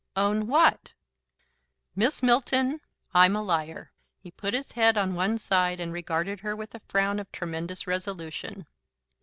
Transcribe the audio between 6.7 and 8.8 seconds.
a frown of tremendous resolution.